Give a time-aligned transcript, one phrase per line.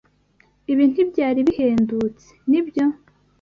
[0.71, 2.85] Ibi ntibyari bihendutse, nibyo?